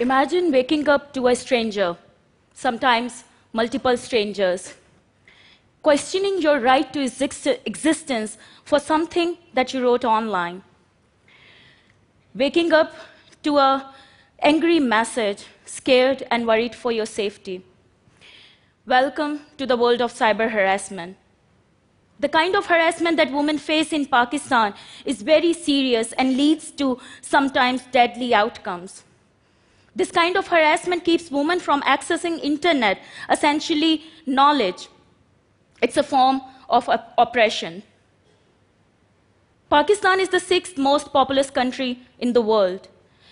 Imagine 0.00 0.50
waking 0.50 0.88
up 0.88 1.12
to 1.12 1.26
a 1.28 1.36
stranger, 1.36 1.94
sometimes 2.54 3.24
multiple 3.52 3.98
strangers, 3.98 4.72
questioning 5.82 6.40
your 6.40 6.58
right 6.58 6.90
to 6.94 7.02
exist- 7.02 7.60
existence 7.66 8.38
for 8.64 8.78
something 8.78 9.36
that 9.52 9.74
you 9.74 9.82
wrote 9.82 10.06
online. 10.06 10.62
Waking 12.34 12.72
up 12.72 12.94
to 13.42 13.58
a 13.58 13.92
angry 14.40 14.80
message, 14.80 15.44
scared 15.66 16.26
and 16.30 16.46
worried 16.46 16.74
for 16.74 16.90
your 16.90 17.04
safety. 17.04 17.62
Welcome 18.86 19.40
to 19.58 19.66
the 19.66 19.76
world 19.76 20.00
of 20.00 20.14
cyber 20.14 20.50
harassment. 20.50 21.18
The 22.18 22.30
kind 22.30 22.56
of 22.56 22.64
harassment 22.64 23.18
that 23.18 23.30
women 23.30 23.58
face 23.58 23.92
in 23.92 24.06
Pakistan 24.06 24.72
is 25.04 25.20
very 25.20 25.52
serious 25.52 26.12
and 26.12 26.38
leads 26.38 26.70
to 26.82 26.98
sometimes 27.20 27.82
deadly 27.92 28.32
outcomes. 28.32 29.04
This 29.94 30.10
kind 30.10 30.36
of 30.36 30.46
harassment 30.46 31.04
keeps 31.04 31.30
women 31.30 31.58
from 31.58 31.82
accessing 31.82 32.38
internet, 32.42 33.02
essentially 33.28 34.02
knowledge. 34.26 34.88
It's 35.82 35.96
a 35.96 36.02
form 36.02 36.40
of 36.68 36.88
op- 36.88 37.12
oppression. 37.18 37.82
Pakistan 39.68 40.20
is 40.20 40.28
the 40.28 40.40
sixth 40.40 40.78
most 40.78 41.12
populous 41.12 41.50
country 41.50 42.00
in 42.18 42.32
the 42.32 42.40
world, 42.40 42.88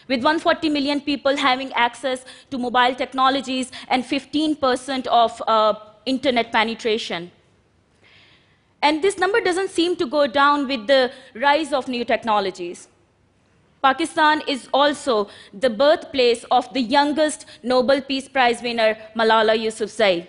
with 0.09 0.23
140 0.23 0.69
million 0.69 1.01
people 1.01 1.37
having 1.37 1.73
access 1.73 2.25
to 2.51 2.59
mobile 2.59 2.95
technologies 2.95 3.73
and 3.89 4.05
15% 4.05 5.07
of 5.09 5.43
uh, 5.47 5.75
internet 6.07 6.53
penetration. 6.53 7.31
And 8.81 9.03
this 9.03 9.19
number 9.19 9.41
doesn't 9.41 9.71
seem 9.71 9.97
to 9.97 10.07
go 10.07 10.27
down 10.27 10.69
with 10.69 10.87
the 10.87 11.13
rise 11.35 11.73
of 11.73 11.89
new 11.89 12.05
technologies. 12.05 12.89
Pakistan 13.83 14.43
is 14.49 14.69
also 14.73 15.29
the 15.53 15.71
birthplace 15.71 16.45
of 16.51 16.73
the 16.73 16.81
youngest 16.81 17.47
Nobel 17.63 18.01
Peace 18.01 18.29
Prize 18.29 18.63
winner, 18.63 18.97
Malala 19.15 19.57
Yousafzai. 19.57 20.27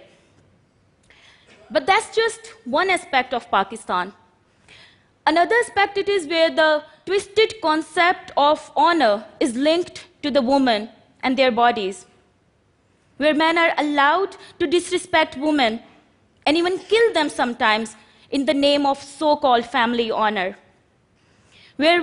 But 1.71 1.85
that's 1.85 2.15
just 2.15 2.53
one 2.65 2.89
aspect 2.89 3.33
of 3.33 3.49
Pakistan. 3.49 4.13
Another 5.25 5.55
aspect 5.63 5.97
it 5.97 6.09
is 6.09 6.27
where 6.27 6.49
the 6.49 6.83
twisted 7.05 7.55
concept 7.61 8.31
of 8.37 8.71
honor 8.75 9.25
is 9.39 9.55
linked 9.55 10.07
to 10.23 10.31
the 10.31 10.41
woman 10.41 10.89
and 11.21 11.37
their 11.37 11.51
bodies, 11.51 12.05
where 13.17 13.33
men 13.33 13.57
are 13.57 13.73
allowed 13.77 14.35
to 14.59 14.67
disrespect 14.67 15.37
women 15.37 15.81
and 16.45 16.57
even 16.57 16.79
kill 16.79 17.13
them 17.13 17.29
sometimes 17.29 17.95
in 18.31 18.45
the 18.45 18.53
name 18.53 18.85
of 18.85 19.01
so 19.01 19.35
called 19.35 19.65
family 19.65 20.09
honor, 20.11 20.55
where 21.79 22.01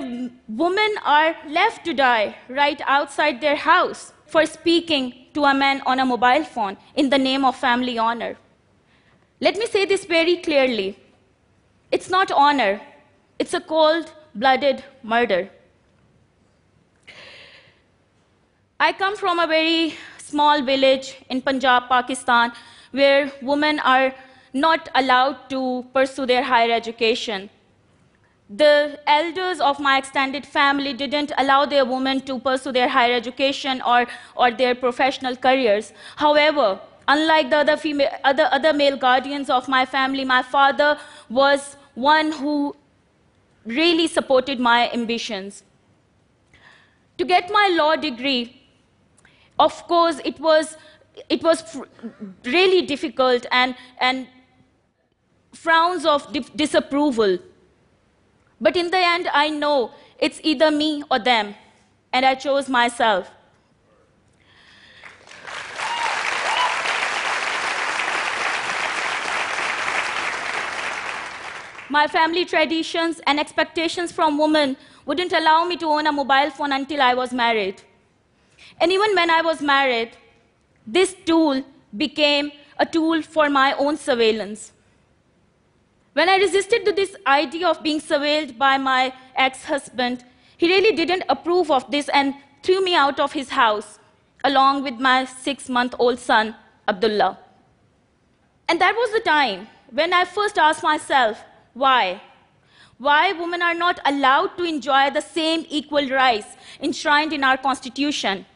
women 0.49 0.95
are 1.05 1.37
left 1.47 1.85
to 1.85 1.93
die 1.93 2.35
right 2.49 2.81
outside 2.87 3.43
their 3.43 3.57
house 3.57 4.13
for 4.27 4.47
speaking 4.47 5.09
to 5.35 5.45
a 5.45 5.53
man 5.53 5.83
on 5.85 6.01
a 6.01 6.07
mobile 6.13 6.45
phone 6.45 6.79
in 6.95 7.11
the 7.11 7.19
name 7.19 7.45
of 7.45 7.55
family 7.55 7.99
honor. 7.99 8.37
Let 9.39 9.59
me 9.59 9.67
say 9.67 9.85
this 9.85 10.07
very 10.07 10.39
clearly 10.39 10.99
it's 11.93 12.09
not 12.09 12.33
honor, 12.33 12.81
it's 13.39 13.53
a 13.53 13.61
cold 13.61 14.11
blooded 14.35 14.83
murder. 15.03 15.51
I 18.81 18.93
come 18.93 19.15
from 19.15 19.39
a 19.39 19.47
very 19.47 19.95
small 20.17 20.63
village 20.63 21.19
in 21.29 21.43
Punjab, 21.43 21.91
Pakistan, 21.91 22.53
where 22.93 23.31
women 23.43 23.79
are 23.81 24.15
not 24.55 24.89
allowed 24.95 25.51
to 25.51 25.85
pursue 25.93 26.25
their 26.25 26.43
higher 26.43 26.73
education. 26.73 27.51
The 28.49 29.01
elders 29.09 29.61
of 29.61 29.81
my 29.81 29.99
extended 29.99 30.47
family 30.47 30.93
didn't 30.93 31.33
allow 31.37 31.67
their 31.67 31.85
women 31.85 32.21
to 32.23 32.39
pursue 32.39 32.71
their 32.71 32.89
higher 32.89 33.15
education 33.15 33.83
or, 33.83 34.07
or 34.37 34.53
their 34.53 34.75
professional 34.75 35.35
careers. 35.35 35.93
However, 36.15 36.79
unlike 37.09 37.51
the 37.51 37.57
other, 37.59 37.77
female, 37.77 38.11
other, 38.23 38.49
other 38.53 38.73
male 38.73 38.97
guardians 38.97 39.51
of 39.51 39.69
my 39.69 39.85
family, 39.85 40.25
my 40.25 40.43
father 40.43 40.97
was 41.29 41.77
one 41.95 42.31
who 42.31 42.77
really 43.65 44.07
supported 44.07 44.61
my 44.61 44.91
ambitions. 44.93 45.65
To 47.19 47.25
get 47.25 47.51
my 47.51 47.75
law 47.77 47.97
degree, 47.97 48.63
of 49.59 49.87
course, 49.89 50.21
it 50.25 50.39
was, 50.39 50.77
it 51.29 51.43
was 51.43 51.81
really 52.45 52.83
difficult 52.87 53.45
and, 53.51 53.75
and 53.99 54.29
frowns 55.53 56.07
of 56.07 56.33
disapproval. 56.55 57.39
But 58.61 58.77
in 58.77 58.91
the 58.91 58.99
end, 58.99 59.29
I 59.33 59.51
know 59.51 59.93
it's 60.19 60.41
either 60.43 60.71
me 60.71 61.03
or 61.11 61.19
them, 61.19 61.55
and 62.13 62.25
I 62.25 62.35
chose 62.35 62.69
myself. 62.69 63.31
My 71.89 72.09
family 72.09 72.45
traditions 72.45 73.21
and 73.27 73.39
expectations 73.39 74.11
from 74.11 74.39
women 74.39 74.77
wouldn't 75.05 75.33
allow 75.33 75.65
me 75.65 75.77
to 75.77 75.87
own 75.87 76.07
a 76.07 76.13
mobile 76.13 76.51
phone 76.51 76.73
until 76.73 77.01
I 77.01 77.15
was 77.15 77.33
married. 77.33 77.83
And 78.81 78.91
even 78.91 79.15
when 79.15 79.31
I 79.31 79.41
was 79.41 79.63
married, 79.63 80.11
this 80.87 81.15
tool 81.25 81.63
became 81.97 82.51
a 82.79 82.85
tool 82.85 83.23
for 83.23 83.49
my 83.49 83.73
own 83.75 83.97
surveillance. 83.97 84.73
When 86.17 86.31
I 86.31 86.37
resisted 86.37 86.87
to 86.87 86.93
this 86.93 87.15
idea 87.27 87.69
of 87.69 87.83
being 87.83 88.01
surveilled 88.01 88.57
by 88.57 88.79
my 88.79 89.13
ex 89.35 89.65
husband, 89.65 90.25
he 90.57 90.67
really 90.67 90.97
didn't 90.97 91.25
approve 91.29 91.71
of 91.71 91.91
this 91.91 92.09
and 92.09 92.33
threw 92.63 92.83
me 92.83 92.95
out 92.95 93.21
of 93.21 93.35
his 93.35 93.51
house, 93.51 93.99
along 94.43 94.83
with 94.83 94.95
my 94.95 95.27
six 95.27 95.69
month 95.69 95.95
old 95.99 96.19
son, 96.19 96.55
Abdullah. 96.89 97.39
And 98.67 98.81
that 98.81 98.95
was 98.95 99.13
the 99.13 99.21
time 99.21 99.69
when 99.91 100.15
I 100.15 100.25
first 100.25 100.57
asked 100.57 100.83
myself, 100.83 101.45
why? 101.75 102.23
Why 102.97 103.33
women 103.33 103.61
are 103.61 103.75
not 103.75 104.01
allowed 104.07 104.57
to 104.57 104.65
enjoy 104.65 105.11
the 105.11 105.21
same 105.21 105.67
equal 105.69 106.09
rights 106.09 106.57
enshrined 106.81 107.35
in 107.35 107.45
our 107.45 107.59
Constitution? 107.59 108.47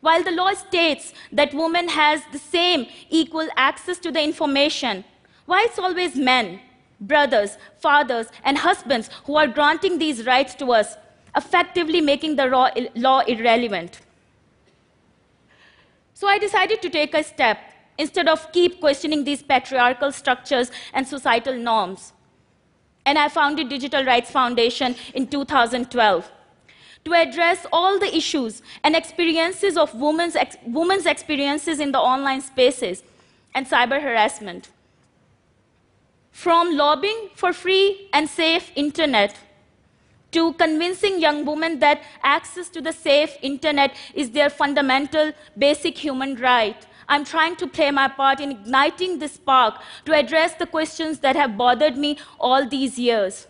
While 0.00 0.22
the 0.22 0.30
law 0.30 0.54
states 0.54 1.12
that 1.30 1.52
women 1.52 1.90
has 1.90 2.22
the 2.32 2.38
same 2.38 2.86
equal 3.10 3.48
access 3.54 3.98
to 3.98 4.10
the 4.10 4.22
information, 4.22 5.04
why 5.52 5.66
it's 5.68 5.78
always 5.78 6.16
men, 6.16 6.60
brothers, 7.00 7.58
fathers, 7.78 8.28
and 8.42 8.56
husbands 8.56 9.10
who 9.24 9.36
are 9.36 9.46
granting 9.46 9.98
these 9.98 10.24
rights 10.24 10.54
to 10.54 10.72
us, 10.72 10.96
effectively 11.36 12.00
making 12.00 12.36
the 12.36 12.46
law 12.94 13.20
irrelevant? 13.20 14.00
So 16.14 16.26
I 16.26 16.38
decided 16.38 16.80
to 16.82 16.88
take 16.88 17.14
a 17.14 17.22
step 17.22 17.58
instead 17.98 18.28
of 18.28 18.50
keep 18.52 18.80
questioning 18.80 19.24
these 19.24 19.42
patriarchal 19.42 20.12
structures 20.12 20.70
and 20.94 21.06
societal 21.06 21.54
norms. 21.54 22.12
And 23.04 23.18
I 23.18 23.28
founded 23.28 23.68
Digital 23.68 24.04
Rights 24.04 24.30
Foundation 24.30 24.94
in 25.14 25.26
2012 25.26 26.30
to 27.04 27.12
address 27.12 27.66
all 27.72 27.98
the 27.98 28.16
issues 28.16 28.62
and 28.84 28.94
experiences 28.96 29.76
of 29.76 29.94
women's, 29.94 30.36
ex- 30.36 30.56
women's 30.64 31.04
experiences 31.04 31.80
in 31.80 31.92
the 31.92 31.98
online 31.98 32.40
spaces 32.40 33.02
and 33.54 33.66
cyber 33.66 34.00
harassment. 34.00 34.70
From 36.32 36.76
lobbying 36.76 37.30
for 37.34 37.52
free 37.52 38.08
and 38.12 38.28
safe 38.28 38.72
internet 38.74 39.36
to 40.32 40.54
convincing 40.54 41.20
young 41.20 41.44
women 41.44 41.78
that 41.80 42.02
access 42.22 42.68
to 42.70 42.80
the 42.80 42.92
safe 42.92 43.36
internet 43.42 43.94
is 44.14 44.30
their 44.30 44.50
fundamental 44.50 45.32
basic 45.56 45.98
human 45.98 46.36
right 46.36 46.86
I'm 47.08 47.24
trying 47.24 47.56
to 47.56 47.66
play 47.66 47.90
my 47.90 48.08
part 48.08 48.40
in 48.40 48.52
igniting 48.52 49.18
this 49.18 49.32
spark 49.32 49.80
to 50.06 50.14
address 50.14 50.54
the 50.54 50.66
questions 50.66 51.18
that 51.18 51.36
have 51.36 51.58
bothered 51.58 51.96
me 51.96 52.18
all 52.38 52.66
these 52.66 52.98
years. 52.98 53.46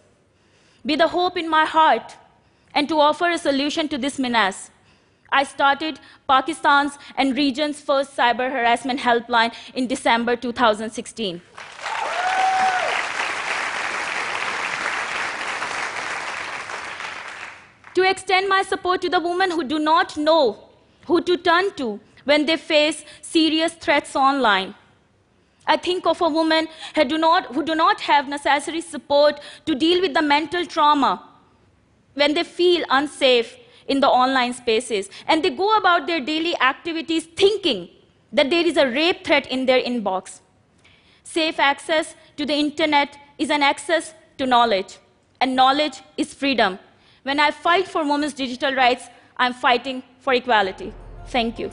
Be 0.84 0.96
the 0.96 1.08
hope 1.08 1.36
in 1.36 1.48
my 1.48 1.64
heart 1.64 2.16
and 2.74 2.88
to 2.88 2.98
offer 2.98 3.30
a 3.30 3.38
solution 3.38 3.88
to 3.88 3.98
this 3.98 4.18
menace. 4.18 4.70
I 5.30 5.44
started 5.44 6.00
Pakistan's 6.28 6.98
and 7.16 7.36
region's 7.36 7.80
first 7.80 8.16
cyber 8.16 8.50
harassment 8.50 9.00
helpline 9.00 9.54
in 9.74 9.86
December 9.86 10.34
2016. 10.36 11.40
To 17.94 18.08
extend 18.08 18.48
my 18.48 18.62
support 18.62 19.02
to 19.02 19.08
the 19.08 19.20
women 19.20 19.50
who 19.50 19.64
do 19.64 19.78
not 19.78 20.16
know 20.16 20.68
who 21.06 21.20
to 21.22 21.36
turn 21.36 21.74
to 21.74 22.00
when 22.24 22.46
they 22.46 22.56
face 22.56 23.04
serious 23.20 23.72
threats 23.74 24.14
online. 24.16 24.74
I 25.66 25.76
think 25.76 26.06
of 26.06 26.20
a 26.20 26.28
woman 26.28 26.68
who 26.94 27.04
do, 27.04 27.18
not, 27.18 27.54
who 27.54 27.64
do 27.64 27.74
not 27.74 28.00
have 28.00 28.28
necessary 28.28 28.80
support 28.80 29.40
to 29.66 29.74
deal 29.74 30.00
with 30.00 30.14
the 30.14 30.22
mental 30.22 30.66
trauma 30.66 31.28
when 32.14 32.34
they 32.34 32.42
feel 32.44 32.84
unsafe 32.90 33.56
in 33.86 34.00
the 34.00 34.08
online 34.08 34.54
spaces. 34.54 35.08
And 35.26 35.42
they 35.42 35.50
go 35.50 35.76
about 35.76 36.06
their 36.06 36.20
daily 36.20 36.58
activities 36.60 37.24
thinking 37.24 37.88
that 38.32 38.50
there 38.50 38.66
is 38.66 38.76
a 38.76 38.86
rape 38.86 39.24
threat 39.24 39.46
in 39.50 39.66
their 39.66 39.80
inbox. 39.80 40.40
Safe 41.22 41.58
access 41.60 42.14
to 42.36 42.44
the 42.44 42.54
internet 42.54 43.16
is 43.38 43.50
an 43.50 43.62
access 43.62 44.14
to 44.38 44.46
knowledge, 44.46 44.98
and 45.40 45.54
knowledge 45.54 46.02
is 46.16 46.34
freedom. 46.34 46.78
When 47.22 47.38
I 47.38 47.52
fight 47.52 47.86
for 47.86 48.04
women's 48.04 48.34
digital 48.34 48.74
rights, 48.74 49.08
I'm 49.36 49.54
fighting 49.54 50.02
for 50.18 50.34
equality. 50.34 50.92
Thank 51.26 51.58
you. 51.58 51.70